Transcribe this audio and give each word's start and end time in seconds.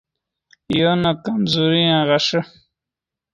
یو 0.79 0.93
نے 1.01 1.11
کمزورین 1.25 1.93
غیݰے 2.07 2.41